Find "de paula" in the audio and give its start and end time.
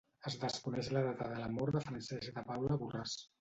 2.41-2.81